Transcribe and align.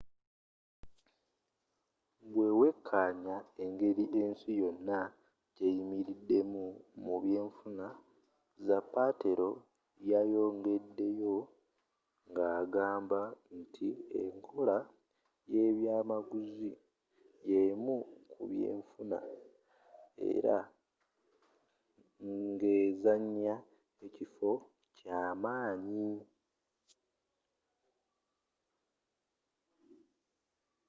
bwewekaanya 2.33 3.35
engeri 3.63 4.03
ensi 4.21 4.49
yonna 4.61 4.99
gyeyimiriddemu 5.55 6.65
mu 7.03 7.15
byenfuna 7.23 7.87
zapatero 8.65 9.49
yayongedeyo 10.09 11.35
ngagamba 12.31 13.21
nti 13.59 13.87
enkola 14.21 14.77
yebyamaguzi 15.53 16.71
yemu 17.49 17.95
kubyenfuna 18.31 19.17
era 20.33 20.57
ngezanya 22.53 23.55
ekifo 24.05 24.51
kyamaanyi 24.97 26.07